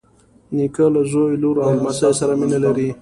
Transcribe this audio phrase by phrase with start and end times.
[0.55, 2.89] نیکه له زوی، لور او لمسیو سره مینه لري.